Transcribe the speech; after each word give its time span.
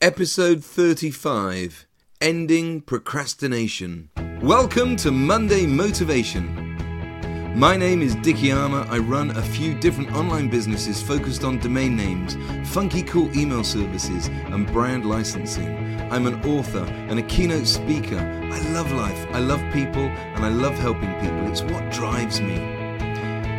Episode 0.00 0.62
35 0.62 1.88
Ending 2.20 2.80
Procrastination. 2.82 4.10
Welcome 4.40 4.94
to 4.94 5.10
Monday 5.10 5.66
Motivation. 5.66 7.58
My 7.58 7.76
name 7.76 8.00
is 8.00 8.14
Dickie 8.14 8.52
Armour. 8.52 8.86
I 8.88 8.98
run 8.98 9.32
a 9.32 9.42
few 9.42 9.74
different 9.74 10.12
online 10.12 10.48
businesses 10.48 11.02
focused 11.02 11.42
on 11.42 11.58
domain 11.58 11.96
names, 11.96 12.36
funky 12.72 13.02
cool 13.02 13.36
email 13.36 13.64
services, 13.64 14.28
and 14.28 14.68
brand 14.68 15.04
licensing. 15.04 15.76
I'm 16.12 16.28
an 16.28 16.44
author 16.44 16.84
and 17.08 17.18
a 17.18 17.22
keynote 17.22 17.66
speaker. 17.66 18.20
I 18.20 18.60
love 18.70 18.92
life, 18.92 19.26
I 19.32 19.40
love 19.40 19.60
people, 19.72 20.04
and 20.04 20.44
I 20.44 20.48
love 20.48 20.78
helping 20.78 21.12
people. 21.14 21.50
It's 21.50 21.62
what 21.62 21.90
drives 21.90 22.40
me. 22.40 22.77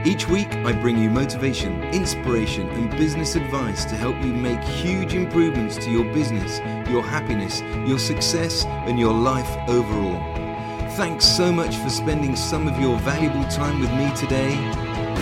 Each 0.06 0.30
week, 0.30 0.48
I 0.54 0.72
bring 0.72 0.98
you 0.98 1.10
motivation, 1.10 1.84
inspiration, 1.94 2.70
and 2.70 2.90
business 2.92 3.36
advice 3.36 3.84
to 3.84 3.98
help 3.98 4.16
you 4.24 4.34
make 4.34 4.62
huge 4.62 5.14
improvements 5.14 5.76
to 5.76 5.92
your 5.92 6.06
business, 6.14 6.60
your 6.90 7.04
happiness, 7.04 7.60
your 7.86 8.00
success, 8.00 8.64
and 8.66 8.98
your 8.98 9.14
life 9.14 9.50
overall. 9.68 10.18
Thanks 10.92 11.26
so 11.26 11.52
much 11.52 11.76
for 11.76 11.90
spending 11.90 12.38
some 12.38 12.66
of 12.66 12.80
your 12.80 12.98
valuable 13.00 13.44
time 13.50 13.82
with 13.82 13.92
me 13.92 14.10
today. 14.16 14.56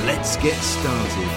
Let's 0.06 0.38
get 0.38 0.56
started. 0.56 1.28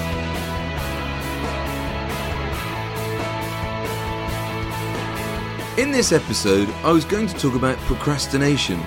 In 5.78 5.92
this 5.92 6.12
episode, 6.12 6.69
I 6.84 6.92
was 6.92 7.06
going 7.06 7.27
to 7.27 7.34
talk 7.38 7.55
about 7.55 7.78
procrastination, 7.78 8.78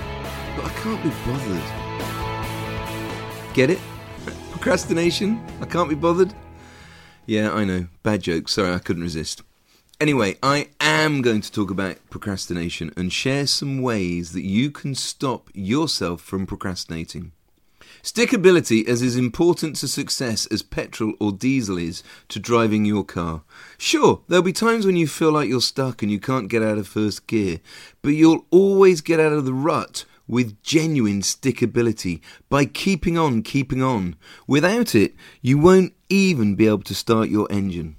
but 0.54 0.64
I 0.64 0.70
can't 0.76 1.02
be 1.02 1.10
bothered. 1.26 1.60
Get 3.52 3.70
it? 3.70 3.80
Procrastination? 4.54 5.44
I 5.60 5.66
can't 5.66 5.88
be 5.88 5.96
bothered? 5.96 6.32
Yeah, 7.26 7.52
I 7.52 7.64
know. 7.64 7.88
Bad 8.04 8.22
joke. 8.22 8.48
Sorry, 8.48 8.72
I 8.72 8.78
couldn't 8.78 9.02
resist. 9.02 9.42
Anyway, 10.00 10.36
I 10.44 10.68
am 10.80 11.22
going 11.22 11.40
to 11.40 11.52
talk 11.52 11.70
about 11.70 11.98
procrastination 12.08 12.92
and 12.96 13.12
share 13.12 13.48
some 13.48 13.82
ways 13.82 14.32
that 14.32 14.44
you 14.44 14.70
can 14.70 14.94
stop 14.94 15.50
yourself 15.52 16.22
from 16.22 16.46
procrastinating. 16.46 17.32
Stickability 18.02 18.84
is 18.84 19.02
as 19.02 19.16
important 19.16 19.76
to 19.76 19.88
success 19.88 20.46
as 20.46 20.62
petrol 20.62 21.14
or 21.18 21.32
diesel 21.32 21.76
is 21.76 22.02
to 22.28 22.38
driving 22.38 22.84
your 22.84 23.04
car. 23.04 23.42
Sure, 23.76 24.20
there'll 24.28 24.42
be 24.42 24.52
times 24.52 24.86
when 24.86 24.96
you 24.96 25.08
feel 25.08 25.32
like 25.32 25.48
you're 25.48 25.60
stuck 25.60 26.00
and 26.00 26.12
you 26.12 26.20
can't 26.20 26.48
get 26.48 26.62
out 26.62 26.78
of 26.78 26.86
first 26.86 27.26
gear, 27.26 27.58
but 28.02 28.10
you'll 28.10 28.46
always 28.50 29.00
get 29.00 29.18
out 29.18 29.32
of 29.32 29.44
the 29.44 29.52
rut 29.52 30.04
with 30.26 30.62
genuine 30.62 31.20
stickability 31.20 32.20
by 32.48 32.64
keeping 32.64 33.18
on, 33.18 33.42
keeping 33.42 33.82
on. 33.82 34.16
Without 34.46 34.94
it, 34.94 35.14
you 35.42 35.58
won't 35.58 35.92
even 36.08 36.54
be 36.54 36.66
able 36.66 36.82
to 36.82 36.94
start 36.94 37.28
your 37.28 37.50
engine. 37.50 37.96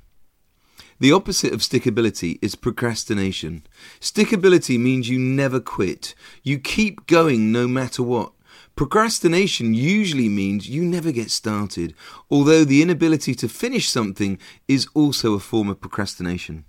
The 0.99 1.11
opposite 1.11 1.51
of 1.51 1.59
stickability 1.59 2.39
is 2.41 2.55
procrastination. 2.55 3.67
Stickability 3.99 4.79
means 4.79 5.09
you 5.09 5.19
never 5.19 5.59
quit. 5.59 6.15
You 6.41 6.57
keep 6.57 7.05
going 7.05 7.51
no 7.51 7.67
matter 7.67 8.01
what. 8.01 8.31
Procrastination 8.75 9.73
usually 9.73 10.29
means 10.29 10.69
you 10.69 10.83
never 10.83 11.11
get 11.11 11.31
started, 11.31 11.93
although 12.29 12.63
the 12.63 12.81
inability 12.81 13.35
to 13.35 13.49
finish 13.49 13.89
something 13.89 14.37
is 14.67 14.87
also 14.93 15.33
a 15.33 15.39
form 15.39 15.69
of 15.69 15.81
procrastination. 15.81 16.65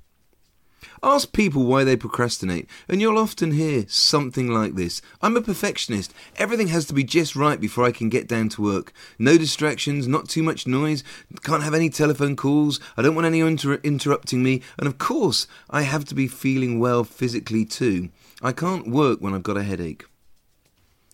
Ask 1.03 1.33
people 1.33 1.65
why 1.65 1.85
they 1.85 1.97
procrastinate, 1.97 2.69
and 2.89 3.01
you'll 3.01 3.19
often 3.19 3.53
hear 3.53 3.85
something 3.89 4.49
like 4.49 4.75
this 4.75 5.03
I'm 5.23 5.37
a 5.37 5.41
perfectionist. 5.41 6.13
Everything 6.37 6.69
has 6.69 6.87
to 6.87 6.95
be 6.95 7.05
just 7.05 7.37
right 7.37 7.61
before 7.61 7.85
I 7.85 7.93
can 7.93 8.09
get 8.09 8.29
down 8.29 8.49
to 8.51 8.63
work. 8.63 8.93
No 9.19 9.39
distractions, 9.39 10.07
not 10.07 10.29
too 10.29 10.43
much 10.43 10.67
noise, 10.67 11.05
can't 11.43 11.63
have 11.63 11.75
any 11.75 11.91
telephone 11.91 12.37
calls, 12.37 12.81
I 12.97 13.03
don't 13.03 13.15
want 13.15 13.27
anyone 13.27 13.53
inter- 13.53 13.81
interrupting 13.83 14.43
me, 14.43 14.63
and 14.79 14.87
of 14.87 14.99
course, 14.99 15.47
I 15.71 15.83
have 15.83 16.05
to 16.07 16.15
be 16.15 16.29
feeling 16.29 16.79
well 16.79 17.05
physically 17.05 17.65
too. 17.65 18.11
I 18.43 18.53
can't 18.53 18.89
work 18.89 19.21
when 19.21 19.35
I've 19.35 19.43
got 19.43 19.57
a 19.57 19.63
headache. 19.63 20.05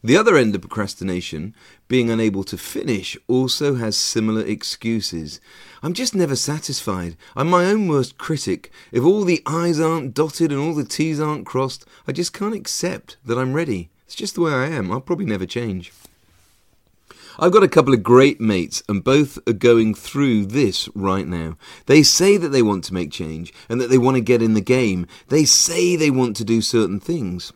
The 0.05 0.17
other 0.17 0.37
end 0.37 0.57
of 0.57 0.63
procrastination, 0.63 1.55
being 1.87 2.11
unable 2.11 2.43
to 2.45 2.59
finish, 2.59 3.17
also 3.29 3.77
has 3.77 3.97
similar 3.97 4.45
excuses. 4.45 5.41
I'm 5.81 5.93
just 5.93 6.13
never 6.13 6.35
satisfied. 6.35 7.17
I'm 7.37 7.49
my 7.49 7.67
own 7.67 7.87
worst 7.87 8.19
critic. 8.19 8.73
If 8.91 9.05
all 9.05 9.23
the 9.23 9.43
I's 9.47 9.79
aren't 9.79 10.13
dotted 10.13 10.51
and 10.51 10.61
all 10.61 10.75
the 10.75 10.85
T's 10.85 11.21
aren't 11.21 11.47
crossed, 11.47 11.87
I 12.09 12.11
just 12.11 12.33
can't 12.33 12.55
accept 12.55 13.17
that 13.25 13.39
I'm 13.39 13.53
ready. 13.53 13.91
It's 14.05 14.17
just 14.17 14.35
the 14.35 14.41
way 14.41 14.53
I 14.53 14.67
am. 14.67 14.91
I'll 14.91 15.01
probably 15.01 15.27
never 15.27 15.47
change. 15.47 15.93
I've 17.39 17.53
got 17.53 17.63
a 17.63 17.69
couple 17.69 17.95
of 17.95 18.03
great 18.03 18.41
mates, 18.41 18.83
and 18.89 19.05
both 19.05 19.39
are 19.49 19.55
going 19.55 19.95
through 19.95 20.47
this 20.47 20.89
right 20.97 21.27
now. 21.27 21.57
They 21.87 22.03
say 22.03 22.37
that 22.37 22.49
they 22.49 22.61
want 22.61 22.83
to 22.85 22.95
make 22.95 23.13
change 23.13 23.55
and 23.69 23.81
that 23.81 23.89
they 23.89 23.99
want 23.99 24.17
to 24.17 24.21
get 24.21 24.43
in 24.43 24.55
the 24.55 24.61
game. 24.61 25.07
They 25.29 25.45
say 25.45 25.95
they 25.95 26.11
want 26.11 26.37
to 26.37 26.45
do 26.45 26.61
certain 26.61 26.99
things. 26.99 27.53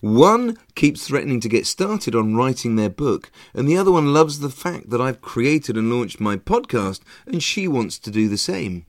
One 0.00 0.56
keeps 0.74 1.06
threatening 1.06 1.40
to 1.40 1.48
get 1.48 1.66
started 1.66 2.14
on 2.14 2.34
writing 2.34 2.76
their 2.76 2.88
book, 2.88 3.30
and 3.52 3.68
the 3.68 3.76
other 3.76 3.92
one 3.92 4.14
loves 4.14 4.38
the 4.40 4.48
fact 4.48 4.88
that 4.88 5.00
I've 5.00 5.20
created 5.20 5.76
and 5.76 5.90
launched 5.90 6.20
my 6.20 6.36
podcast, 6.36 7.00
and 7.26 7.42
she 7.42 7.68
wants 7.68 7.98
to 7.98 8.10
do 8.10 8.26
the 8.26 8.38
same. 8.38 8.86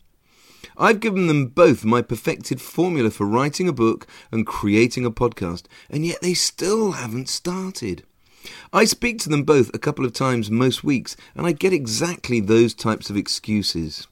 I've 0.77 1.01
given 1.01 1.27
them 1.27 1.47
both 1.47 1.83
my 1.83 2.01
perfected 2.01 2.61
formula 2.61 3.11
for 3.11 3.25
writing 3.25 3.67
a 3.67 3.73
book 3.73 4.07
and 4.31 4.47
creating 4.47 5.05
a 5.05 5.11
podcast, 5.11 5.63
and 5.89 6.05
yet 6.05 6.21
they 6.21 6.33
still 6.33 6.93
haven't 6.93 7.27
started. 7.27 8.03
I 8.71 8.85
speak 8.85 9.19
to 9.19 9.29
them 9.29 9.43
both 9.43 9.69
a 9.73 9.79
couple 9.79 10.05
of 10.05 10.13
times 10.13 10.49
most 10.49 10.81
weeks, 10.81 11.17
and 11.35 11.45
I 11.45 11.51
get 11.51 11.73
exactly 11.73 12.39
those 12.39 12.73
types 12.73 13.09
of 13.09 13.17
excuses. 13.17 14.07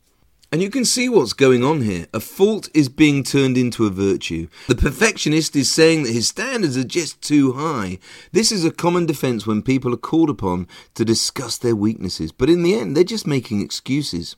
And 0.51 0.63
you 0.63 0.71
can 0.71 0.83
see 0.83 1.09
what's 1.09 1.33
going 1.33 1.63
on 1.63 1.81
here. 1.81 2.07
A 2.11 2.19
fault 2.19 2.69
is 2.73 2.89
being 2.89 3.23
turned 3.23 3.55
into 3.55 3.85
a 3.85 3.91
virtue. 3.91 4.47
The 4.67 4.73
perfectionist 4.73 5.55
is 5.55 5.71
saying 5.71 6.03
that 6.03 6.13
his 6.13 6.27
standards 6.27 6.75
are 6.75 6.83
just 6.83 7.21
too 7.21 7.53
high. 7.53 7.99
This 8.31 8.51
is 8.51 8.65
a 8.65 8.71
common 8.71 9.05
defense 9.05 9.45
when 9.45 9.61
people 9.61 9.93
are 9.93 9.97
called 9.97 10.29
upon 10.29 10.67
to 10.95 11.05
discuss 11.05 11.59
their 11.59 11.75
weaknesses, 11.75 12.31
but 12.31 12.49
in 12.49 12.63
the 12.63 12.73
end, 12.73 12.97
they're 12.97 13.03
just 13.03 13.27
making 13.27 13.61
excuses. 13.61 14.35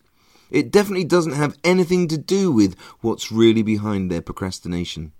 It 0.50 0.70
definitely 0.70 1.06
doesn't 1.06 1.32
have 1.32 1.58
anything 1.64 2.10
to 2.10 2.18
do 2.18 2.52
with 2.52 2.78
what's 3.00 3.32
really 3.32 3.64
behind 3.64 4.12
their 4.12 4.22
procrastination. 4.22 5.14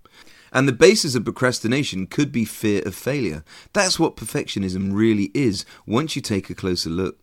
And 0.52 0.68
the 0.68 0.74
basis 0.74 1.16
of 1.16 1.24
procrastination 1.24 2.06
could 2.06 2.34
be 2.34 2.44
fear 2.44 2.82
of 2.86 2.96
failure. 2.96 3.46
That's 3.72 3.98
what 3.98 4.18
perfectionism 4.18 4.90
really 4.92 5.32
is 5.34 5.66
once 5.86 6.18
you 6.18 6.22
take 6.22 6.50
a 6.50 6.56
closer 6.56 6.90
look. 6.90 7.21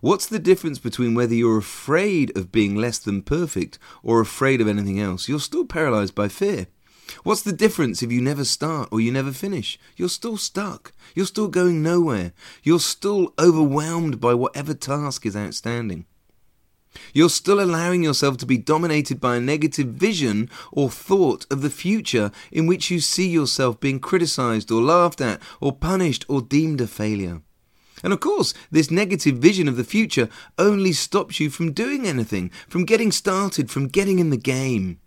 What's 0.00 0.26
the 0.26 0.38
difference 0.38 0.78
between 0.78 1.14
whether 1.14 1.34
you're 1.34 1.58
afraid 1.58 2.36
of 2.36 2.52
being 2.52 2.74
less 2.74 2.98
than 2.98 3.22
perfect 3.22 3.78
or 4.02 4.20
afraid 4.20 4.60
of 4.60 4.68
anything 4.68 5.00
else? 5.00 5.28
You're 5.28 5.40
still 5.40 5.64
paralyzed 5.64 6.14
by 6.14 6.28
fear. 6.28 6.66
What's 7.22 7.42
the 7.42 7.52
difference 7.52 8.02
if 8.02 8.12
you 8.12 8.20
never 8.20 8.44
start 8.44 8.88
or 8.92 9.00
you 9.00 9.12
never 9.12 9.32
finish? 9.32 9.78
You're 9.96 10.08
still 10.08 10.36
stuck. 10.36 10.92
You're 11.14 11.26
still 11.26 11.48
going 11.48 11.82
nowhere. 11.82 12.32
You're 12.62 12.80
still 12.80 13.34
overwhelmed 13.38 14.20
by 14.20 14.34
whatever 14.34 14.74
task 14.74 15.26
is 15.26 15.36
outstanding. 15.36 16.06
You're 17.12 17.30
still 17.30 17.60
allowing 17.60 18.02
yourself 18.02 18.36
to 18.38 18.46
be 18.46 18.58
dominated 18.58 19.20
by 19.20 19.36
a 19.36 19.40
negative 19.40 19.88
vision 19.88 20.50
or 20.72 20.90
thought 20.90 21.46
of 21.50 21.62
the 21.62 21.70
future 21.70 22.32
in 22.50 22.66
which 22.66 22.90
you 22.90 23.00
see 23.00 23.28
yourself 23.28 23.78
being 23.78 24.00
criticized 24.00 24.70
or 24.70 24.82
laughed 24.82 25.20
at 25.20 25.40
or 25.60 25.72
punished 25.72 26.24
or 26.28 26.42
deemed 26.42 26.80
a 26.80 26.86
failure. 26.86 27.42
And 28.02 28.12
of 28.12 28.20
course, 28.20 28.54
this 28.70 28.90
negative 28.90 29.36
vision 29.38 29.68
of 29.68 29.76
the 29.76 29.84
future 29.84 30.28
only 30.58 30.92
stops 30.92 31.40
you 31.40 31.50
from 31.50 31.72
doing 31.72 32.06
anything, 32.06 32.50
from 32.68 32.84
getting 32.84 33.12
started, 33.12 33.70
from 33.70 33.88
getting 33.88 34.18
in 34.18 34.30
the 34.30 34.36
game. 34.36 34.98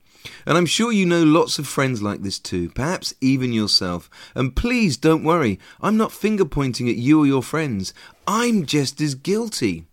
And 0.45 0.57
I'm 0.57 0.65
sure 0.65 0.91
you 0.91 1.05
know 1.05 1.23
lots 1.23 1.59
of 1.59 1.67
friends 1.67 2.01
like 2.01 2.21
this 2.21 2.39
too, 2.39 2.69
perhaps 2.69 3.13
even 3.19 3.51
yourself. 3.51 4.09
And 4.35 4.55
please 4.55 4.97
don't 4.97 5.23
worry, 5.23 5.59
I'm 5.81 5.97
not 5.97 6.11
finger 6.11 6.45
pointing 6.45 6.89
at 6.89 6.95
you 6.95 7.19
or 7.19 7.25
your 7.25 7.43
friends. 7.43 7.93
I'm 8.27 8.65
just 8.65 9.01
as 9.01 9.15
guilty. 9.15 9.85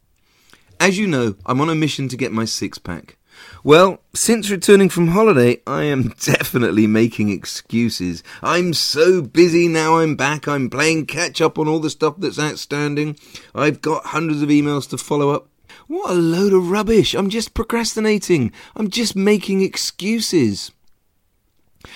As 0.78 0.98
you 0.98 1.06
know, 1.06 1.36
I'm 1.44 1.60
on 1.60 1.68
a 1.68 1.74
mission 1.74 2.08
to 2.08 2.16
get 2.16 2.32
my 2.32 2.44
six 2.44 2.78
pack. 2.78 3.16
Well, 3.62 4.00
since 4.14 4.50
returning 4.50 4.88
from 4.88 5.08
holiday, 5.08 5.60
I 5.66 5.84
am 5.84 6.08
definitely 6.20 6.86
making 6.86 7.28
excuses. 7.28 8.22
I'm 8.42 8.72
so 8.72 9.22
busy 9.22 9.68
now 9.68 9.98
I'm 9.98 10.16
back. 10.16 10.48
I'm 10.48 10.70
playing 10.70 11.06
catch 11.06 11.40
up 11.40 11.58
on 11.58 11.68
all 11.68 11.80
the 11.80 11.90
stuff 11.90 12.14
that's 12.18 12.38
outstanding. 12.38 13.18
I've 13.54 13.82
got 13.82 14.06
hundreds 14.06 14.42
of 14.42 14.48
emails 14.48 14.88
to 14.90 14.98
follow 14.98 15.30
up. 15.30 15.48
What 15.86 16.10
a 16.10 16.14
load 16.14 16.52
of 16.52 16.70
rubbish. 16.70 17.14
I'm 17.14 17.30
just 17.30 17.52
procrastinating. 17.52 18.52
I'm 18.76 18.90
just 18.90 19.16
making 19.16 19.62
excuses. 19.62 20.72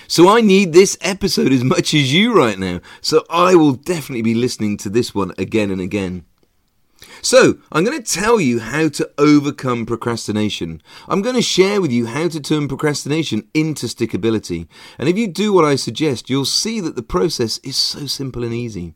So 0.09 0.29
I 0.29 0.41
need 0.41 0.73
this 0.73 0.97
episode 1.01 1.53
as 1.53 1.63
much 1.63 1.95
as 1.95 2.13
you 2.13 2.37
right 2.37 2.59
now. 2.59 2.81
So 3.01 3.25
I 3.31 3.55
will 3.55 3.73
definitely 3.73 4.23
be 4.23 4.35
listening 4.35 4.77
to 4.79 4.89
this 4.89 5.15
one 5.15 5.33
again 5.39 5.71
and 5.71 5.81
again. 5.81 6.25
So, 7.25 7.57
I'm 7.73 7.85
going 7.85 8.03
to 8.03 8.13
tell 8.13 8.39
you 8.39 8.59
how 8.59 8.91
to 8.91 9.11
overcome 9.17 9.87
procrastination. 9.87 10.83
I'm 11.09 11.23
going 11.23 11.37
to 11.37 11.41
share 11.41 11.81
with 11.81 11.91
you 11.91 12.05
how 12.05 12.29
to 12.29 12.39
turn 12.39 12.69
procrastination 12.69 13.49
into 13.55 13.87
stickability. 13.87 14.69
And 14.99 15.09
if 15.09 15.17
you 15.17 15.27
do 15.27 15.51
what 15.51 15.65
I 15.65 15.77
suggest, 15.77 16.29
you'll 16.29 16.45
see 16.45 16.81
that 16.81 16.97
the 16.97 17.03
process 17.03 17.57
is 17.65 17.77
so 17.77 18.05
simple 18.05 18.45
and 18.45 18.53
easy. 18.53 18.93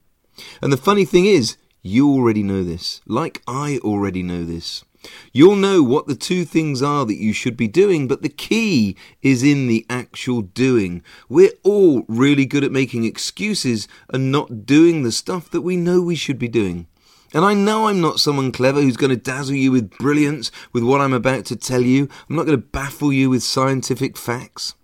And 0.60 0.70
the 0.70 0.76
funny 0.76 1.06
thing 1.06 1.24
is, 1.24 1.56
you 1.80 2.06
already 2.10 2.42
know 2.42 2.62
this, 2.62 3.00
like 3.06 3.42
I 3.48 3.78
already 3.78 4.22
know 4.22 4.44
this. 4.44 4.84
You'll 5.32 5.56
know 5.56 5.82
what 5.82 6.06
the 6.06 6.14
two 6.14 6.44
things 6.44 6.82
are 6.82 7.06
that 7.06 7.16
you 7.16 7.32
should 7.32 7.56
be 7.56 7.66
doing, 7.66 8.06
but 8.06 8.20
the 8.20 8.28
key 8.28 8.94
is 9.22 9.42
in 9.42 9.68
the 9.68 9.86
actual 9.88 10.42
doing. 10.42 11.02
We're 11.30 11.54
all 11.62 12.04
really 12.08 12.44
good 12.44 12.62
at 12.62 12.72
making 12.72 13.04
excuses 13.04 13.88
and 14.12 14.30
not 14.30 14.66
doing 14.66 15.02
the 15.02 15.12
stuff 15.12 15.50
that 15.50 15.62
we 15.62 15.78
know 15.78 16.02
we 16.02 16.14
should 16.14 16.38
be 16.38 16.48
doing. 16.48 16.88
And 17.34 17.44
I 17.44 17.54
know 17.54 17.88
I'm 17.88 18.00
not 18.00 18.20
someone 18.20 18.52
clever 18.52 18.80
who's 18.80 18.96
going 18.96 19.10
to 19.10 19.16
dazzle 19.16 19.54
you 19.54 19.70
with 19.70 19.90
brilliance 19.98 20.50
with 20.72 20.82
what 20.82 21.00
I'm 21.00 21.12
about 21.12 21.44
to 21.46 21.56
tell 21.56 21.82
you. 21.82 22.08
I'm 22.28 22.36
not 22.36 22.46
going 22.46 22.58
to 22.58 22.66
baffle 22.66 23.12
you 23.12 23.30
with 23.30 23.42
scientific 23.42 24.16
facts. 24.16 24.74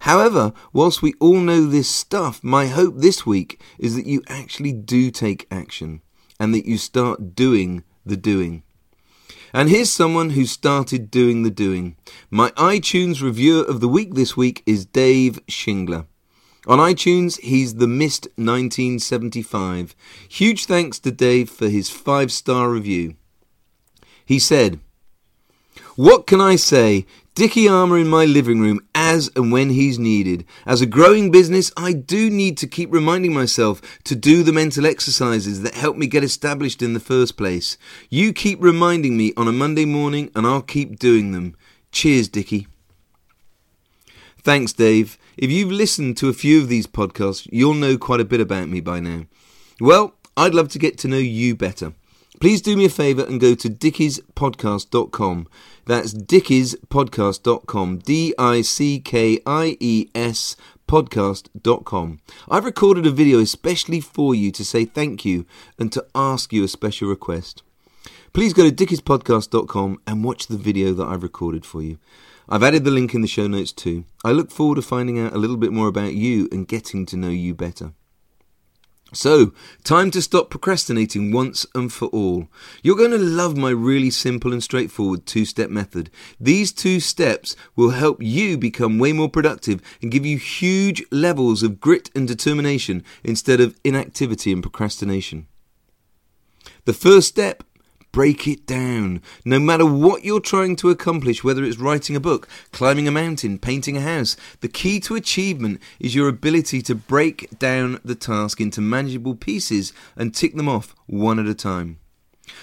However, 0.00 0.52
whilst 0.72 1.02
we 1.02 1.14
all 1.20 1.40
know 1.40 1.66
this 1.66 1.88
stuff, 1.88 2.42
my 2.42 2.66
hope 2.66 2.94
this 2.96 3.26
week 3.26 3.60
is 3.78 3.96
that 3.96 4.06
you 4.06 4.22
actually 4.28 4.72
do 4.72 5.10
take 5.10 5.46
action 5.50 6.00
and 6.38 6.54
that 6.54 6.64
you 6.64 6.78
start 6.78 7.34
doing 7.34 7.84
the 8.06 8.16
doing. 8.16 8.62
And 9.52 9.68
here's 9.68 9.90
someone 9.90 10.30
who 10.30 10.46
started 10.46 11.10
doing 11.10 11.42
the 11.42 11.50
doing. 11.50 11.96
My 12.30 12.50
iTunes 12.52 13.20
reviewer 13.20 13.64
of 13.64 13.80
the 13.80 13.88
week 13.88 14.14
this 14.14 14.36
week 14.36 14.62
is 14.64 14.86
Dave 14.86 15.44
Shingler. 15.46 16.06
On 16.66 16.78
iTunes, 16.78 17.40
he's 17.40 17.76
The 17.76 17.86
Mist 17.86 18.24
1975. 18.36 19.94
Huge 20.28 20.66
thanks 20.66 20.98
to 21.00 21.10
Dave 21.10 21.48
for 21.48 21.68
his 21.68 21.88
five 21.88 22.30
star 22.30 22.68
review. 22.68 23.14
He 24.24 24.38
said, 24.38 24.78
What 25.96 26.26
can 26.26 26.40
I 26.40 26.56
say? 26.56 27.06
Dickie 27.34 27.68
Armour 27.68 27.98
in 27.98 28.08
my 28.08 28.26
living 28.26 28.60
room 28.60 28.86
as 28.94 29.30
and 29.34 29.50
when 29.50 29.70
he's 29.70 29.98
needed. 29.98 30.44
As 30.66 30.82
a 30.82 30.86
growing 30.86 31.30
business, 31.30 31.72
I 31.76 31.94
do 31.94 32.28
need 32.28 32.58
to 32.58 32.66
keep 32.66 32.92
reminding 32.92 33.32
myself 33.32 33.80
to 34.04 34.14
do 34.14 34.42
the 34.42 34.52
mental 34.52 34.84
exercises 34.84 35.62
that 35.62 35.74
help 35.74 35.96
me 35.96 36.06
get 36.06 36.24
established 36.24 36.82
in 36.82 36.92
the 36.92 37.00
first 37.00 37.38
place. 37.38 37.78
You 38.10 38.34
keep 38.34 38.60
reminding 38.60 39.16
me 39.16 39.32
on 39.36 39.48
a 39.48 39.52
Monday 39.52 39.86
morning, 39.86 40.30
and 40.34 40.46
I'll 40.46 40.60
keep 40.60 40.98
doing 40.98 41.32
them. 41.32 41.56
Cheers, 41.92 42.28
Dickie. 42.28 42.66
Thanks, 44.42 44.72
Dave. 44.72 45.16
If 45.40 45.50
you've 45.50 45.72
listened 45.72 46.18
to 46.18 46.28
a 46.28 46.34
few 46.34 46.60
of 46.60 46.68
these 46.68 46.86
podcasts, 46.86 47.48
you'll 47.50 47.72
know 47.72 47.96
quite 47.96 48.20
a 48.20 48.26
bit 48.26 48.42
about 48.42 48.68
me 48.68 48.82
by 48.82 49.00
now. 49.00 49.24
Well, 49.80 50.12
I'd 50.36 50.52
love 50.52 50.68
to 50.68 50.78
get 50.78 50.98
to 50.98 51.08
know 51.08 51.16
you 51.16 51.56
better. 51.56 51.94
Please 52.42 52.60
do 52.60 52.76
me 52.76 52.84
a 52.84 52.90
favour 52.90 53.24
and 53.24 53.40
go 53.40 53.54
to 53.54 53.70
dickiespodcast.com. 53.70 55.48
That's 55.86 56.12
dickiespodcast.com. 56.12 57.98
D 58.00 58.34
I 58.38 58.60
C 58.60 59.00
K 59.00 59.40
I 59.46 59.78
E 59.80 60.08
S 60.14 60.56
podcast.com. 60.86 62.20
I've 62.50 62.66
recorded 62.66 63.06
a 63.06 63.10
video 63.10 63.38
especially 63.38 64.02
for 64.02 64.34
you 64.34 64.50
to 64.50 64.62
say 64.62 64.84
thank 64.84 65.24
you 65.24 65.46
and 65.78 65.90
to 65.92 66.04
ask 66.14 66.52
you 66.52 66.64
a 66.64 66.68
special 66.68 67.08
request. 67.08 67.62
Please 68.34 68.52
go 68.52 68.68
to 68.68 68.76
dickiespodcast.com 68.76 70.02
and 70.06 70.22
watch 70.22 70.48
the 70.48 70.58
video 70.58 70.92
that 70.92 71.06
I've 71.06 71.22
recorded 71.22 71.64
for 71.64 71.80
you. 71.80 71.96
I've 72.52 72.64
added 72.64 72.84
the 72.84 72.90
link 72.90 73.14
in 73.14 73.20
the 73.20 73.28
show 73.28 73.46
notes 73.46 73.72
too. 73.72 74.04
I 74.24 74.32
look 74.32 74.50
forward 74.50 74.74
to 74.74 74.82
finding 74.82 75.20
out 75.20 75.32
a 75.32 75.38
little 75.38 75.56
bit 75.56 75.72
more 75.72 75.86
about 75.86 76.14
you 76.14 76.48
and 76.50 76.66
getting 76.66 77.06
to 77.06 77.16
know 77.16 77.28
you 77.28 77.54
better. 77.54 77.92
So, 79.12 79.52
time 79.82 80.10
to 80.12 80.22
stop 80.22 80.50
procrastinating 80.50 81.32
once 81.32 81.66
and 81.74 81.92
for 81.92 82.06
all. 82.08 82.48
You're 82.82 82.96
going 82.96 83.10
to 83.12 83.18
love 83.18 83.56
my 83.56 83.70
really 83.70 84.10
simple 84.10 84.52
and 84.52 84.62
straightforward 84.62 85.26
two 85.26 85.44
step 85.44 85.70
method. 85.70 86.10
These 86.38 86.72
two 86.72 87.00
steps 87.00 87.56
will 87.74 87.90
help 87.90 88.22
you 88.22 88.56
become 88.56 88.98
way 88.98 89.12
more 89.12 89.28
productive 89.28 89.80
and 90.02 90.12
give 90.12 90.26
you 90.26 90.38
huge 90.38 91.04
levels 91.10 91.62
of 91.62 91.80
grit 91.80 92.10
and 92.14 92.26
determination 92.26 93.04
instead 93.24 93.60
of 93.60 93.78
inactivity 93.84 94.52
and 94.52 94.62
procrastination. 94.62 95.46
The 96.84 96.92
first 96.92 97.28
step 97.28 97.64
Break 98.12 98.48
it 98.48 98.66
down. 98.66 99.22
No 99.44 99.60
matter 99.60 99.86
what 99.86 100.24
you're 100.24 100.40
trying 100.40 100.74
to 100.76 100.90
accomplish, 100.90 101.44
whether 101.44 101.62
it's 101.62 101.78
writing 101.78 102.16
a 102.16 102.20
book, 102.20 102.48
climbing 102.72 103.06
a 103.06 103.12
mountain, 103.12 103.56
painting 103.58 103.96
a 103.96 104.00
house, 104.00 104.36
the 104.60 104.68
key 104.68 104.98
to 105.00 105.14
achievement 105.14 105.80
is 106.00 106.14
your 106.14 106.28
ability 106.28 106.82
to 106.82 106.94
break 106.96 107.56
down 107.60 108.00
the 108.04 108.16
task 108.16 108.60
into 108.60 108.80
manageable 108.80 109.36
pieces 109.36 109.92
and 110.16 110.34
tick 110.34 110.56
them 110.56 110.68
off 110.68 110.94
one 111.06 111.38
at 111.38 111.46
a 111.46 111.54
time. 111.54 111.98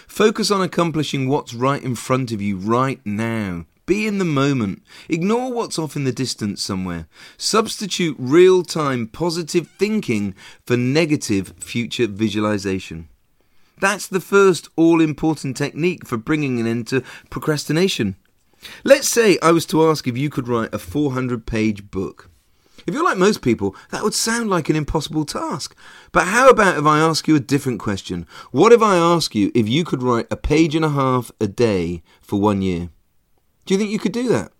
Focus 0.05 0.51
on 0.51 0.61
accomplishing 0.61 1.29
what's 1.29 1.53
right 1.53 1.81
in 1.81 1.95
front 1.95 2.33
of 2.33 2.41
you 2.41 2.57
right 2.57 2.99
now. 3.05 3.65
Be 3.85 4.05
in 4.05 4.17
the 4.17 4.25
moment. 4.25 4.83
Ignore 5.07 5.53
what's 5.53 5.79
off 5.79 5.95
in 5.95 6.03
the 6.03 6.11
distance 6.11 6.61
somewhere. 6.61 7.07
Substitute 7.37 8.17
real 8.19 8.63
time 8.63 9.07
positive 9.07 9.69
thinking 9.79 10.35
for 10.65 10.75
negative 10.75 11.53
future 11.61 12.07
visualization. 12.07 13.07
That's 13.79 14.07
the 14.07 14.21
first 14.21 14.69
all 14.75 15.01
important 15.01 15.55
technique 15.55 16.05
for 16.07 16.17
bringing 16.17 16.59
an 16.59 16.67
end 16.67 16.87
to 16.87 17.03
procrastination. 17.29 18.15
Let's 18.83 19.07
say 19.07 19.37
I 19.41 19.51
was 19.51 19.65
to 19.67 19.85
ask 19.87 20.07
if 20.07 20.17
you 20.17 20.29
could 20.29 20.47
write 20.47 20.73
a 20.73 20.79
400 20.79 21.45
page 21.45 21.91
book. 21.91 22.29
If 22.87 22.93
you're 22.93 23.03
like 23.03 23.17
most 23.17 23.41
people, 23.41 23.75
that 23.91 24.03
would 24.03 24.13
sound 24.13 24.49
like 24.49 24.69
an 24.69 24.75
impossible 24.75 25.25
task. 25.25 25.75
But 26.11 26.27
how 26.27 26.49
about 26.49 26.77
if 26.77 26.85
I 26.85 26.99
ask 26.99 27.27
you 27.27 27.35
a 27.35 27.41
different 27.41 27.79
question? 27.79 28.25
What 28.51 28.71
if 28.71 28.81
I 28.81 28.95
ask 28.95 29.35
you 29.35 29.51
if 29.53 29.67
you 29.67 29.83
could 29.83 30.01
write 30.01 30.27
a 30.31 30.37
page 30.37 30.73
and 30.73 30.85
a 30.85 30.89
half 30.89 31.29
a 31.41 31.47
day 31.47 32.01
for 32.21 32.39
one 32.39 32.61
year? 32.61 32.89
Do 33.65 33.73
you 33.73 33.77
think 33.77 33.91
you 33.91 33.99
could 33.99 34.13
do 34.13 34.29
that? 34.29 34.53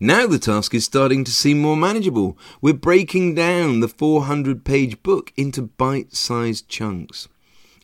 Now 0.00 0.26
the 0.26 0.38
task 0.38 0.74
is 0.74 0.84
starting 0.84 1.22
to 1.22 1.30
seem 1.30 1.60
more 1.60 1.76
manageable. 1.76 2.36
We're 2.60 2.74
breaking 2.74 3.36
down 3.36 3.80
the 3.80 3.88
400 3.88 4.64
page 4.64 5.02
book 5.04 5.32
into 5.36 5.62
bite 5.62 6.14
sized 6.14 6.68
chunks. 6.68 7.28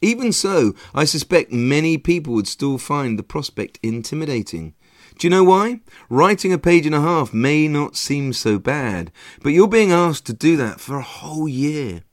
Even 0.00 0.33
so, 0.33 0.75
I 0.95 1.05
suspect 1.05 1.53
many 1.53 1.99
people 1.99 2.35
would 2.35 2.49
still 2.49 2.79
find 2.79 3.19
the 3.19 3.23
prospect 3.23 3.79
intimidating. 3.83 4.75
Do 5.19 5.27
you 5.27 5.31
know 5.31 5.45
why? 5.45 5.81
Writing 6.09 6.53
a 6.53 6.59
page 6.59 6.87
and 6.87 6.95
a 6.95 7.00
half 7.00 7.35
may 7.35 7.67
not 7.67 7.97
seem 7.97 8.33
so 8.33 8.59
bad, 8.59 9.11
but 9.43 9.50
you're 9.50 9.67
being 9.69 9.91
asked 9.91 10.27
to 10.27 10.33
do 10.33 10.56
that 10.59 10.81
for 10.81 10.97
a 10.97 11.03
whole 11.03 11.49
year. 11.49 12.05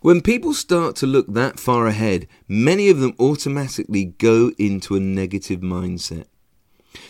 When 0.00 0.20
people 0.20 0.54
start 0.54 0.94
to 0.96 1.06
look 1.06 1.26
that 1.32 1.58
far 1.58 1.88
ahead, 1.88 2.28
many 2.46 2.88
of 2.88 3.00
them 3.00 3.16
automatically 3.18 4.04
go 4.04 4.52
into 4.56 4.94
a 4.94 5.00
negative 5.00 5.60
mindset. 5.60 6.26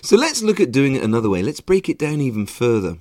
So 0.00 0.16
let's 0.16 0.42
look 0.42 0.58
at 0.60 0.72
doing 0.72 0.94
it 0.94 1.02
another 1.02 1.28
way. 1.28 1.42
Let's 1.42 1.60
break 1.60 1.90
it 1.90 1.98
down 1.98 2.22
even 2.22 2.46
further. 2.46 2.96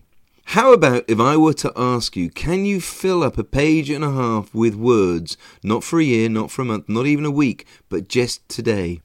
How 0.52 0.72
about 0.72 1.04
if 1.10 1.20
I 1.20 1.36
were 1.36 1.54
to 1.56 1.74
ask 1.76 2.16
you, 2.16 2.30
can 2.30 2.64
you 2.64 2.80
fill 2.80 3.22
up 3.22 3.38
a 3.38 3.44
page 3.44 3.90
and 3.90 4.02
a 4.02 4.12
half 4.12 4.56
with 4.56 4.76
words, 4.76 5.36
not 5.62 5.84
for 5.84 6.00
a 6.00 6.06
year, 6.06 6.30
not 6.30 6.52
for 6.52 6.62
a 6.62 6.66
month, 6.66 6.88
not 6.88 7.06
even 7.06 7.26
a 7.26 7.32
week, 7.32 7.68
but 7.90 8.08
just 8.08 8.48
today? 8.48 9.02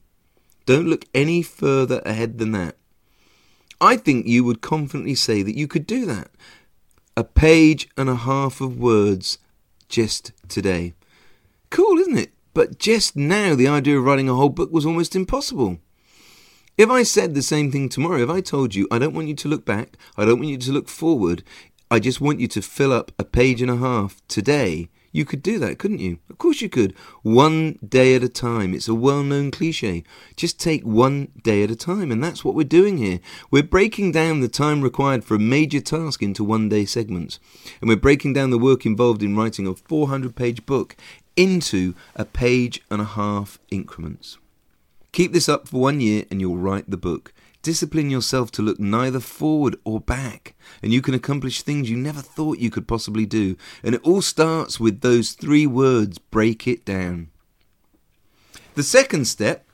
Don't 0.66 0.86
look 0.86 1.04
any 1.12 1.42
further 1.42 2.00
ahead 2.06 2.38
than 2.38 2.52
that. 2.52 2.76
I 3.80 3.96
think 3.96 4.28
you 4.28 4.44
would 4.44 4.60
confidently 4.60 5.16
say 5.16 5.42
that 5.42 5.56
you 5.56 5.66
could 5.66 5.84
do 5.84 6.06
that. 6.06 6.30
A 7.16 7.24
page 7.24 7.88
and 7.96 8.08
a 8.08 8.14
half 8.14 8.60
of 8.60 8.78
words 8.78 9.38
just 9.88 10.30
today. 10.46 10.94
Cool, 11.70 11.98
isn't 11.98 12.18
it? 12.18 12.32
But 12.54 12.78
just 12.78 13.16
now, 13.16 13.56
the 13.56 13.66
idea 13.66 13.98
of 13.98 14.04
writing 14.04 14.28
a 14.28 14.34
whole 14.36 14.48
book 14.48 14.70
was 14.70 14.86
almost 14.86 15.16
impossible. 15.16 15.80
If 16.78 16.88
I 16.88 17.02
said 17.02 17.34
the 17.34 17.42
same 17.42 17.70
thing 17.70 17.90
tomorrow, 17.90 18.22
if 18.22 18.30
I 18.30 18.40
told 18.40 18.74
you, 18.74 18.88
I 18.90 18.98
don't 18.98 19.12
want 19.12 19.28
you 19.28 19.34
to 19.34 19.48
look 19.48 19.66
back, 19.66 19.98
I 20.16 20.24
don't 20.24 20.38
want 20.38 20.48
you 20.48 20.56
to 20.56 20.72
look 20.72 20.88
forward, 20.88 21.44
I 21.90 21.98
just 21.98 22.18
want 22.18 22.40
you 22.40 22.48
to 22.48 22.62
fill 22.62 22.94
up 22.94 23.12
a 23.18 23.24
page 23.24 23.60
and 23.60 23.70
a 23.70 23.76
half 23.76 24.22
today, 24.26 24.88
you 25.12 25.26
could 25.26 25.42
do 25.42 25.58
that, 25.58 25.78
couldn't 25.78 25.98
you? 25.98 26.18
Of 26.30 26.38
course 26.38 26.62
you 26.62 26.70
could. 26.70 26.94
One 27.20 27.78
day 27.86 28.14
at 28.14 28.24
a 28.24 28.28
time. 28.30 28.72
It's 28.72 28.88
a 28.88 28.94
well 28.94 29.22
known 29.22 29.50
cliche. 29.50 30.02
Just 30.34 30.58
take 30.58 30.82
one 30.84 31.28
day 31.42 31.62
at 31.62 31.70
a 31.70 31.76
time, 31.76 32.10
and 32.10 32.24
that's 32.24 32.42
what 32.42 32.54
we're 32.54 32.64
doing 32.64 32.96
here. 32.96 33.20
We're 33.50 33.62
breaking 33.62 34.12
down 34.12 34.40
the 34.40 34.48
time 34.48 34.80
required 34.80 35.24
for 35.24 35.34
a 35.34 35.38
major 35.38 35.80
task 35.80 36.22
into 36.22 36.42
one 36.42 36.70
day 36.70 36.86
segments, 36.86 37.38
and 37.82 37.88
we're 37.90 37.96
breaking 37.96 38.32
down 38.32 38.48
the 38.48 38.56
work 38.58 38.86
involved 38.86 39.22
in 39.22 39.36
writing 39.36 39.66
a 39.66 39.74
400 39.74 40.34
page 40.34 40.64
book 40.64 40.96
into 41.36 41.94
a 42.16 42.24
page 42.24 42.80
and 42.90 43.02
a 43.02 43.04
half 43.04 43.58
increments. 43.70 44.38
Keep 45.12 45.32
this 45.32 45.48
up 45.48 45.68
for 45.68 45.80
one 45.80 46.00
year 46.00 46.24
and 46.30 46.40
you'll 46.40 46.56
write 46.56 46.90
the 46.90 46.96
book. 46.96 47.34
Discipline 47.60 48.10
yourself 48.10 48.50
to 48.52 48.62
look 48.62 48.80
neither 48.80 49.20
forward 49.20 49.76
or 49.84 50.00
back, 50.00 50.56
and 50.82 50.92
you 50.92 51.00
can 51.00 51.14
accomplish 51.14 51.62
things 51.62 51.88
you 51.88 51.96
never 51.96 52.20
thought 52.20 52.58
you 52.58 52.70
could 52.70 52.88
possibly 52.88 53.24
do. 53.24 53.56
And 53.84 53.94
it 53.94 54.00
all 54.02 54.22
starts 54.22 54.80
with 54.80 55.00
those 55.00 55.32
three 55.32 55.66
words 55.66 56.18
break 56.18 56.66
it 56.66 56.84
down. 56.84 57.30
The 58.74 58.82
second 58.82 59.26
step 59.26 59.64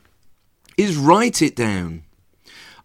is 0.77 0.97
write 0.97 1.41
it 1.41 1.57
down. 1.57 2.03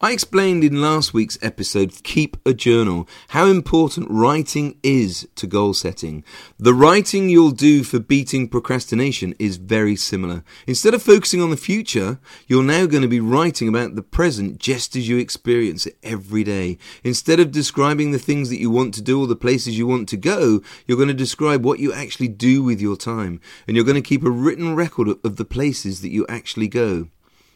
I 0.03 0.11
explained 0.11 0.65
in 0.65 0.81
last 0.81 1.13
week's 1.13 1.37
episode, 1.41 2.03
Keep 2.03 2.35
a 2.45 2.53
Journal, 2.53 3.07
how 3.29 3.45
important 3.45 4.11
writing 4.11 4.77
is 4.83 5.25
to 5.35 5.47
goal 5.47 5.73
setting. 5.73 6.25
The 6.59 6.73
writing 6.73 7.29
you'll 7.29 7.51
do 7.51 7.85
for 7.85 7.99
beating 7.99 8.49
procrastination 8.49 9.33
is 9.39 9.55
very 9.55 9.95
similar. 9.95 10.43
Instead 10.67 10.93
of 10.93 11.01
focusing 11.01 11.41
on 11.41 11.51
the 11.51 11.55
future, 11.55 12.19
you're 12.47 12.63
now 12.63 12.85
going 12.85 13.03
to 13.03 13.07
be 13.07 13.21
writing 13.21 13.69
about 13.69 13.95
the 13.95 14.01
present 14.01 14.57
just 14.57 14.97
as 14.97 15.07
you 15.07 15.17
experience 15.17 15.85
it 15.85 15.97
every 16.03 16.43
day. 16.43 16.77
Instead 17.05 17.39
of 17.39 17.51
describing 17.51 18.11
the 18.11 18.19
things 18.19 18.49
that 18.49 18.59
you 18.59 18.69
want 18.69 18.93
to 18.95 19.01
do 19.01 19.21
or 19.21 19.27
the 19.27 19.37
places 19.37 19.77
you 19.77 19.87
want 19.87 20.09
to 20.09 20.17
go, 20.17 20.61
you're 20.85 20.97
going 20.97 21.07
to 21.07 21.13
describe 21.13 21.63
what 21.63 21.79
you 21.79 21.93
actually 21.93 22.27
do 22.27 22.61
with 22.61 22.81
your 22.81 22.97
time. 22.97 23.39
And 23.69 23.77
you're 23.77 23.85
going 23.85 23.95
to 23.95 24.01
keep 24.01 24.25
a 24.25 24.29
written 24.29 24.75
record 24.75 25.07
of 25.23 25.37
the 25.37 25.45
places 25.45 26.01
that 26.01 26.11
you 26.11 26.25
actually 26.27 26.67
go. 26.67 27.07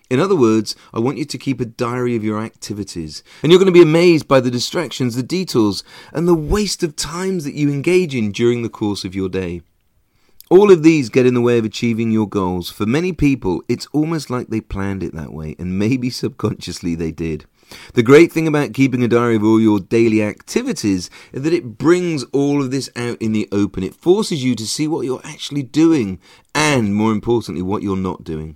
In 0.10 0.20
other 0.20 0.36
words, 0.36 0.76
I 0.94 1.00
want 1.00 1.18
you 1.18 1.26
to 1.26 1.38
keep 1.38 1.60
a 1.60 1.66
diary 1.66 2.16
of 2.16 2.24
your 2.24 2.42
activities. 2.42 3.24
And 3.44 3.52
you're 3.52 3.60
going 3.60 3.68
to 3.68 3.72
be 3.72 3.82
amazed 3.82 4.28
by 4.28 4.40
the 4.40 4.52
distractions, 4.52 5.16
the 5.16 5.24
detours, 5.24 5.84
and 6.14 6.28
the 6.28 6.36
waste 6.36 6.82
of 6.82 6.96
times 6.96 7.44
that 7.44 7.56
you 7.56 7.70
engage 7.70 8.16
in 8.16 8.32
during 8.32 8.62
the 8.62 8.70
course 8.70 9.04
of 9.04 9.16
your 9.16 9.28
day. 9.28 9.62
All 10.50 10.72
of 10.72 10.82
these 10.82 11.10
get 11.10 11.26
in 11.26 11.34
the 11.34 11.42
way 11.42 11.58
of 11.58 11.66
achieving 11.66 12.10
your 12.12 12.28
goals. 12.28 12.70
For 12.70 12.86
many 12.86 13.12
people, 13.12 13.64
it's 13.68 13.88
almost 13.88 14.30
like 14.30 14.48
they 14.48 14.62
planned 14.62 15.04
it 15.04 15.14
that 15.14 15.34
way, 15.34 15.58
and 15.60 15.78
maybe 15.78 16.10
subconsciously 16.10 16.96
they 16.96 17.12
did. 17.12 17.46
The 17.96 18.04
great 18.04 18.32
thing 18.32 18.48
about 18.48 18.74
keeping 18.74 19.04
a 19.04 19.10
diary 19.10 19.36
of 19.36 19.44
all 19.44 19.60
your 19.60 19.82
daily 19.82 20.24
activities 20.24 21.10
is 21.34 21.42
that 21.42 21.52
it 21.52 21.78
brings 21.78 22.24
all 22.32 22.64
of 22.64 22.72
this 22.72 22.90
out 22.96 23.22
in 23.22 23.34
the 23.34 23.50
open. 23.52 23.84
It 23.84 23.94
forces 23.94 24.42
you 24.42 24.56
to 24.56 24.66
see 24.66 24.88
what 24.88 25.06
you're 25.06 25.26
actually 25.26 25.64
doing 25.64 26.20
and, 26.56 26.96
more 26.96 27.12
importantly, 27.12 27.62
what 27.62 27.84
you're 27.84 27.98
not 27.98 28.24
doing. 28.24 28.56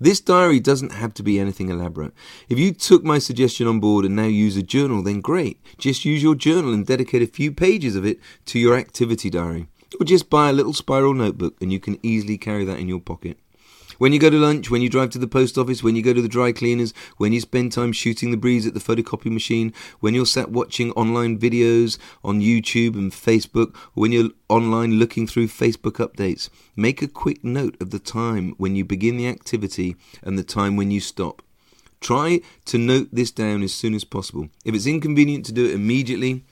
This 0.00 0.20
diary 0.20 0.60
doesn't 0.60 0.92
have 0.92 1.14
to 1.14 1.22
be 1.22 1.38
anything 1.38 1.70
elaborate. 1.70 2.12
If 2.48 2.58
you 2.58 2.72
took 2.72 3.04
my 3.04 3.18
suggestion 3.18 3.66
on 3.66 3.80
board 3.80 4.04
and 4.04 4.16
now 4.16 4.24
use 4.24 4.56
a 4.56 4.62
journal, 4.62 5.02
then 5.02 5.20
great. 5.20 5.60
Just 5.78 6.04
use 6.04 6.22
your 6.22 6.34
journal 6.34 6.72
and 6.72 6.86
dedicate 6.86 7.22
a 7.22 7.26
few 7.26 7.52
pages 7.52 7.96
of 7.96 8.04
it 8.04 8.20
to 8.46 8.58
your 8.58 8.76
activity 8.76 9.30
diary. 9.30 9.68
Or 10.00 10.04
just 10.04 10.28
buy 10.28 10.50
a 10.50 10.52
little 10.52 10.72
spiral 10.72 11.14
notebook 11.14 11.56
and 11.60 11.72
you 11.72 11.80
can 11.80 11.98
easily 12.02 12.36
carry 12.36 12.64
that 12.64 12.78
in 12.78 12.88
your 12.88 13.00
pocket. 13.00 13.38
When 13.98 14.12
you 14.12 14.18
go 14.18 14.28
to 14.28 14.36
lunch, 14.36 14.70
when 14.70 14.82
you 14.82 14.90
drive 14.90 15.10
to 15.10 15.18
the 15.18 15.26
post 15.26 15.56
office, 15.56 15.82
when 15.82 15.96
you 15.96 16.02
go 16.02 16.12
to 16.12 16.20
the 16.20 16.28
dry 16.28 16.52
cleaners, 16.52 16.92
when 17.16 17.32
you 17.32 17.40
spend 17.40 17.72
time 17.72 17.92
shooting 17.92 18.30
the 18.30 18.36
breeze 18.36 18.66
at 18.66 18.74
the 18.74 18.80
photocopy 18.80 19.30
machine, 19.30 19.72
when 20.00 20.14
you're 20.14 20.26
sat 20.26 20.50
watching 20.50 20.90
online 20.92 21.38
videos 21.38 21.96
on 22.22 22.42
YouTube 22.42 22.94
and 22.94 23.10
Facebook, 23.10 23.74
or 23.74 24.02
when 24.02 24.12
you're 24.12 24.30
online 24.50 24.98
looking 24.98 25.26
through 25.26 25.48
Facebook 25.48 25.94
updates, 26.06 26.50
make 26.76 27.00
a 27.00 27.08
quick 27.08 27.42
note 27.42 27.76
of 27.80 27.90
the 27.90 27.98
time 27.98 28.54
when 28.58 28.76
you 28.76 28.84
begin 28.84 29.16
the 29.16 29.28
activity 29.28 29.96
and 30.22 30.38
the 30.38 30.44
time 30.44 30.76
when 30.76 30.90
you 30.90 31.00
stop. 31.00 31.40
Try 32.00 32.42
to 32.66 32.76
note 32.76 33.08
this 33.10 33.30
down 33.30 33.62
as 33.62 33.72
soon 33.72 33.94
as 33.94 34.04
possible. 34.04 34.50
If 34.64 34.74
it's 34.74 34.86
inconvenient 34.86 35.46
to 35.46 35.52
do 35.52 35.64
it 35.64 35.74
immediately, 35.74 36.44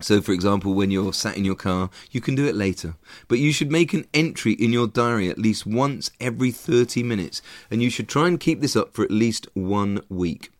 so, 0.00 0.20
for 0.20 0.32
example, 0.32 0.74
when 0.74 0.90
you're 0.90 1.12
sat 1.12 1.36
in 1.36 1.44
your 1.44 1.54
car, 1.54 1.90
you 2.10 2.20
can 2.20 2.34
do 2.34 2.46
it 2.46 2.54
later. 2.54 2.94
But 3.26 3.38
you 3.38 3.52
should 3.52 3.72
make 3.72 3.92
an 3.92 4.06
entry 4.14 4.52
in 4.52 4.72
your 4.72 4.86
diary 4.86 5.28
at 5.28 5.38
least 5.38 5.66
once 5.66 6.10
every 6.20 6.50
30 6.50 7.02
minutes, 7.02 7.42
and 7.70 7.82
you 7.82 7.90
should 7.90 8.08
try 8.08 8.28
and 8.28 8.38
keep 8.38 8.60
this 8.60 8.76
up 8.76 8.94
for 8.94 9.04
at 9.04 9.10
least 9.10 9.48
one 9.54 10.00
week. 10.08 10.50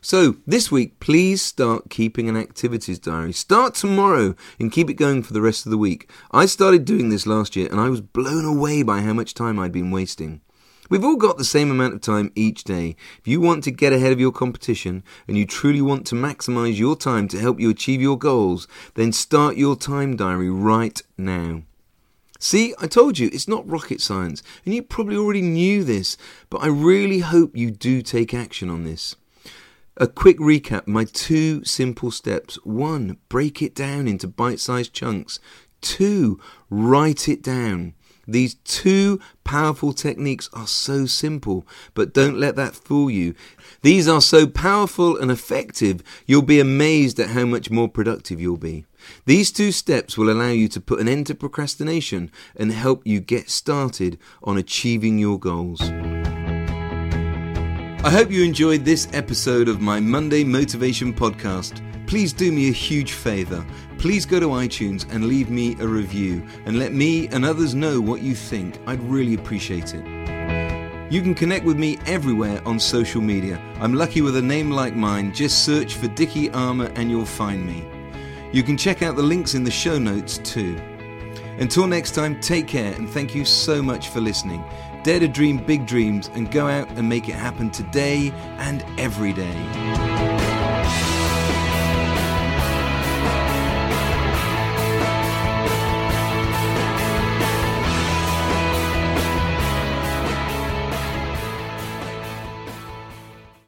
So, 0.00 0.36
this 0.46 0.70
week, 0.70 1.00
please 1.00 1.42
start 1.42 1.90
keeping 1.90 2.28
an 2.28 2.36
activities 2.36 2.98
diary. 2.98 3.32
Start 3.32 3.74
tomorrow 3.74 4.34
and 4.60 4.70
keep 4.70 4.88
it 4.88 4.94
going 4.94 5.22
for 5.22 5.32
the 5.32 5.40
rest 5.40 5.66
of 5.66 5.70
the 5.70 5.78
week. 5.78 6.10
I 6.30 6.46
started 6.46 6.84
doing 6.84 7.08
this 7.08 7.26
last 7.26 7.56
year 7.56 7.68
and 7.70 7.80
I 7.80 7.88
was 7.88 8.00
blown 8.00 8.44
away 8.44 8.82
by 8.82 9.00
how 9.00 9.12
much 9.12 9.34
time 9.34 9.58
I'd 9.58 9.72
been 9.72 9.90
wasting. 9.90 10.40
We've 10.88 11.04
all 11.04 11.16
got 11.16 11.36
the 11.36 11.44
same 11.44 11.70
amount 11.70 11.94
of 11.94 12.00
time 12.00 12.32
each 12.34 12.64
day. 12.64 12.96
If 13.18 13.28
you 13.28 13.40
want 13.40 13.62
to 13.64 13.70
get 13.70 13.92
ahead 13.92 14.12
of 14.12 14.20
your 14.20 14.32
competition 14.32 15.02
and 15.26 15.36
you 15.36 15.44
truly 15.44 15.82
want 15.82 16.06
to 16.06 16.14
maximize 16.14 16.78
your 16.78 16.96
time 16.96 17.28
to 17.28 17.38
help 17.38 17.60
you 17.60 17.68
achieve 17.68 18.00
your 18.00 18.16
goals, 18.16 18.66
then 18.94 19.12
start 19.12 19.56
your 19.56 19.76
time 19.76 20.16
diary 20.16 20.50
right 20.50 21.00
now. 21.18 21.62
See, 22.38 22.72
I 22.78 22.86
told 22.86 23.18
you, 23.18 23.28
it's 23.32 23.48
not 23.48 23.68
rocket 23.68 24.00
science, 24.00 24.42
and 24.64 24.72
you 24.72 24.82
probably 24.82 25.16
already 25.16 25.42
knew 25.42 25.82
this, 25.84 26.16
but 26.48 26.58
I 26.58 26.68
really 26.68 27.18
hope 27.18 27.56
you 27.56 27.70
do 27.70 28.00
take 28.00 28.32
action 28.32 28.70
on 28.70 28.84
this. 28.84 29.16
A 29.96 30.06
quick 30.06 30.38
recap 30.38 30.86
my 30.86 31.04
two 31.04 31.64
simple 31.64 32.12
steps. 32.12 32.54
One, 32.64 33.18
break 33.28 33.60
it 33.60 33.74
down 33.74 34.06
into 34.06 34.28
bite 34.28 34.60
sized 34.60 34.92
chunks. 34.92 35.40
Two, 35.80 36.40
write 36.70 37.28
it 37.28 37.42
down. 37.42 37.94
These 38.28 38.56
two 38.56 39.20
powerful 39.42 39.94
techniques 39.94 40.50
are 40.52 40.66
so 40.66 41.06
simple, 41.06 41.66
but 41.94 42.12
don't 42.12 42.38
let 42.38 42.56
that 42.56 42.74
fool 42.74 43.10
you. 43.10 43.34
These 43.80 44.06
are 44.06 44.20
so 44.20 44.46
powerful 44.46 45.16
and 45.16 45.30
effective, 45.30 46.02
you'll 46.26 46.42
be 46.42 46.60
amazed 46.60 47.18
at 47.18 47.30
how 47.30 47.46
much 47.46 47.70
more 47.70 47.88
productive 47.88 48.38
you'll 48.38 48.58
be. 48.58 48.84
These 49.24 49.50
two 49.50 49.72
steps 49.72 50.18
will 50.18 50.30
allow 50.30 50.50
you 50.50 50.68
to 50.68 50.80
put 50.80 51.00
an 51.00 51.08
end 51.08 51.28
to 51.28 51.34
procrastination 51.34 52.30
and 52.54 52.70
help 52.70 53.06
you 53.06 53.20
get 53.20 53.48
started 53.48 54.18
on 54.42 54.58
achieving 54.58 55.16
your 55.18 55.38
goals. 55.38 55.80
I 58.00 58.10
hope 58.10 58.30
you 58.30 58.44
enjoyed 58.44 58.84
this 58.84 59.08
episode 59.14 59.68
of 59.68 59.80
my 59.80 60.00
Monday 60.00 60.44
Motivation 60.44 61.14
Podcast 61.14 61.87
please 62.08 62.32
do 62.32 62.50
me 62.50 62.70
a 62.70 62.72
huge 62.72 63.12
favour. 63.12 63.64
Please 63.98 64.24
go 64.24 64.40
to 64.40 64.46
iTunes 64.46 65.06
and 65.12 65.26
leave 65.26 65.50
me 65.50 65.76
a 65.78 65.86
review 65.86 66.42
and 66.64 66.78
let 66.78 66.94
me 66.94 67.28
and 67.28 67.44
others 67.44 67.74
know 67.74 68.00
what 68.00 68.22
you 68.22 68.34
think. 68.34 68.78
I'd 68.86 69.02
really 69.02 69.34
appreciate 69.34 69.94
it. 69.94 71.12
You 71.12 71.20
can 71.20 71.34
connect 71.34 71.66
with 71.66 71.78
me 71.78 71.98
everywhere 72.06 72.62
on 72.66 72.80
social 72.80 73.20
media. 73.20 73.60
I'm 73.78 73.92
lucky 73.92 74.22
with 74.22 74.36
a 74.36 74.42
name 74.42 74.70
like 74.70 74.96
mine. 74.96 75.34
Just 75.34 75.66
search 75.66 75.96
for 75.96 76.08
Dickie 76.08 76.50
Armour 76.50 76.90
and 76.96 77.10
you'll 77.10 77.26
find 77.26 77.66
me. 77.66 77.86
You 78.52 78.62
can 78.62 78.78
check 78.78 79.02
out 79.02 79.16
the 79.16 79.22
links 79.22 79.54
in 79.54 79.62
the 79.62 79.70
show 79.70 79.98
notes 79.98 80.38
too. 80.38 80.80
Until 81.58 81.86
next 81.86 82.12
time, 82.12 82.40
take 82.40 82.66
care 82.66 82.94
and 82.94 83.08
thank 83.10 83.34
you 83.34 83.44
so 83.44 83.82
much 83.82 84.08
for 84.08 84.20
listening. 84.20 84.64
Dare 85.04 85.20
to 85.20 85.28
dream 85.28 85.58
big 85.58 85.86
dreams 85.86 86.30
and 86.32 86.50
go 86.50 86.68
out 86.68 86.88
and 86.92 87.06
make 87.06 87.28
it 87.28 87.34
happen 87.34 87.70
today 87.70 88.32
and 88.58 88.82
every 88.98 89.34
day. 89.34 90.37